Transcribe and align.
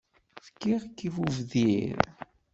fkiɣ-k 0.45 0.97
i 1.07 1.09
bubdir. 1.15 1.99